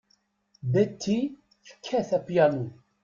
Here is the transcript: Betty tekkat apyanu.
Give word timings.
Betty 0.71 1.17
tekkat 1.67 2.09
apyanu. 2.17 2.65